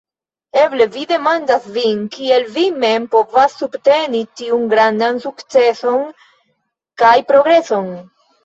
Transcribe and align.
Eble 0.59 0.85
vi 0.93 1.03
demandas 1.11 1.67
vin, 1.75 1.99
kiel 2.15 2.47
vi 2.55 2.63
mem 2.85 3.05
povas 3.17 3.55
subteni 3.59 4.23
tiun 4.41 4.67
grandan 4.75 5.23
sukceson 5.27 6.03
kaj 7.05 7.17
progreson. 7.35 7.95